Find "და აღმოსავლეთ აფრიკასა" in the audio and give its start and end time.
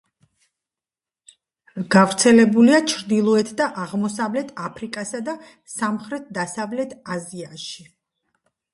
3.61-5.25